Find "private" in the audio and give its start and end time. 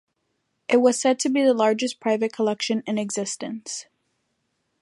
1.99-2.33